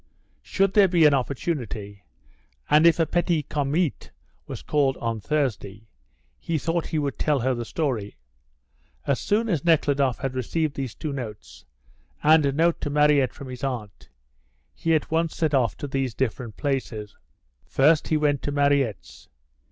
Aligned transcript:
Should 0.41 0.73
there 0.73 0.87
be 0.87 1.05
an 1.05 1.13
opportunity, 1.13 2.01
and 2.71 2.87
if 2.87 2.99
a 2.99 3.05
petit 3.05 3.43
comite 3.43 4.09
were 4.47 4.55
called 4.65 4.97
on 4.97 5.21
Thursday, 5.21 5.83
he 6.39 6.57
thought 6.57 6.87
he 6.87 6.97
would 6.97 7.19
tell 7.19 7.41
her 7.41 7.53
the 7.53 7.65
story. 7.65 8.15
As 9.05 9.19
soon 9.19 9.47
as 9.47 9.63
Nekhludoff 9.63 10.17
had 10.17 10.33
received 10.33 10.73
these 10.75 10.95
two 10.95 11.13
notes, 11.13 11.65
and 12.23 12.47
a 12.47 12.51
note 12.51 12.81
to 12.81 12.89
Mariette 12.89 13.35
from 13.35 13.49
his 13.49 13.63
aunt, 13.63 14.09
he 14.73 14.95
at 14.95 15.11
once 15.11 15.35
set 15.37 15.53
off 15.53 15.77
to 15.77 15.85
these 15.87 16.15
different 16.15 16.57
places. 16.57 17.15
First 17.67 18.07
he 18.07 18.17
went 18.17 18.41
to 18.41 18.51
Mariette's. 18.51 19.29